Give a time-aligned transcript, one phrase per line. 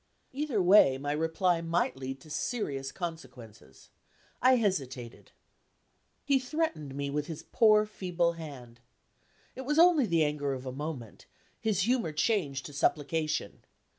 [0.33, 3.91] Either way, my reply might lead to serious consequences.
[4.41, 5.31] I hesitated.
[6.25, 8.79] He threatened me with his poor feeble hand.
[9.55, 11.27] It was only the anger of a moment;
[11.59, 13.63] his humor changed to supplication.